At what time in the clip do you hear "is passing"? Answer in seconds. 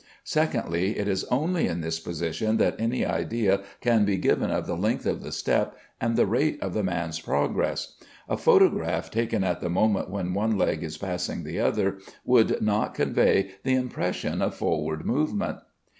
10.81-11.43